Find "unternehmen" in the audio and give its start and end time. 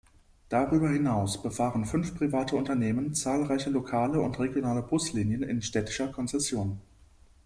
2.55-3.13